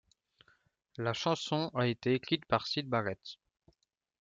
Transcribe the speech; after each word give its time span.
La 0.97 1.13
chanson 1.13 1.69
a 1.75 1.85
été 1.85 2.15
écrite 2.15 2.45
par 2.47 2.65
Syd 2.65 2.87
Barrett. 2.89 3.37